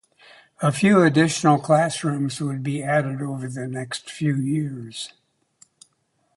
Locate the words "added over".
2.81-3.47